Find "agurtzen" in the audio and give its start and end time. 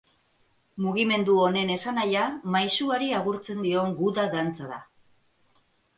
3.19-3.61